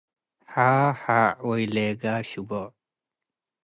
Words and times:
ሓሓዕ 0.51 1.31
ወይሌጋ 1.47 2.03
ሽቦ። 2.29 2.51